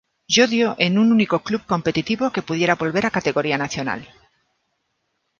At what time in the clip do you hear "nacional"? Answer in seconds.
3.59-4.07